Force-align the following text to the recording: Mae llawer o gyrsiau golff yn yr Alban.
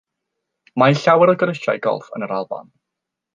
Mae 0.83 0.95
llawer 1.01 1.33
o 1.33 1.35
gyrsiau 1.43 1.83
golff 1.89 2.09
yn 2.21 2.27
yr 2.29 2.35
Alban. 2.39 2.73